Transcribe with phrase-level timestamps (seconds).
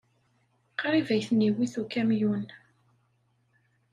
[0.79, 2.45] Qrib ay ten-iwit ukamyun.